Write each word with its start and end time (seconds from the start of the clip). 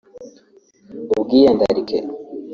ubwiyandarike 1.13 1.95